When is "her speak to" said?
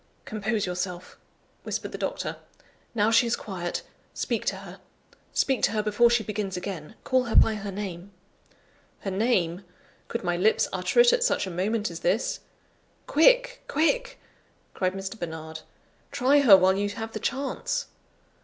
4.55-5.73